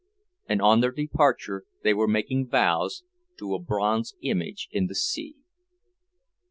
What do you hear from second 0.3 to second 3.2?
and on their departure they were making vows